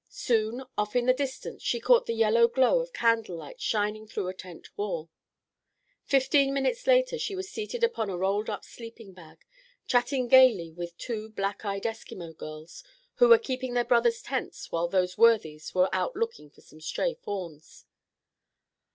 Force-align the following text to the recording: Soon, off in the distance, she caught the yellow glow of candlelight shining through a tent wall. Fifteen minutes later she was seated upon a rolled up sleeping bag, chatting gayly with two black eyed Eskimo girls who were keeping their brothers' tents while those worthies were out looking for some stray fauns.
Soon, 0.09 0.63
off 0.79 0.95
in 0.95 1.05
the 1.05 1.13
distance, 1.13 1.61
she 1.61 1.79
caught 1.79 2.07
the 2.07 2.15
yellow 2.15 2.47
glow 2.47 2.79
of 2.79 2.91
candlelight 2.91 3.61
shining 3.61 4.07
through 4.07 4.27
a 4.29 4.33
tent 4.33 4.75
wall. 4.75 5.11
Fifteen 6.05 6.55
minutes 6.55 6.87
later 6.87 7.19
she 7.19 7.35
was 7.35 7.51
seated 7.51 7.83
upon 7.83 8.09
a 8.09 8.17
rolled 8.17 8.49
up 8.49 8.65
sleeping 8.65 9.13
bag, 9.13 9.45
chatting 9.85 10.27
gayly 10.27 10.71
with 10.71 10.97
two 10.97 11.29
black 11.29 11.63
eyed 11.63 11.83
Eskimo 11.83 12.35
girls 12.35 12.83
who 13.17 13.29
were 13.29 13.37
keeping 13.37 13.75
their 13.75 13.85
brothers' 13.85 14.23
tents 14.23 14.71
while 14.71 14.87
those 14.87 15.19
worthies 15.19 15.75
were 15.75 15.93
out 15.93 16.15
looking 16.15 16.49
for 16.49 16.61
some 16.61 16.81
stray 16.81 17.13
fauns. 17.13 17.85